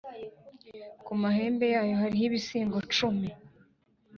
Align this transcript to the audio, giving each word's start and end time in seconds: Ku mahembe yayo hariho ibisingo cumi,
Ku 1.05 1.13
mahembe 1.21 1.65
yayo 1.75 1.93
hariho 2.01 2.25
ibisingo 2.29 2.77
cumi, 2.95 3.29